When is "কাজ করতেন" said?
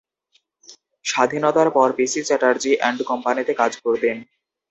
3.61-4.17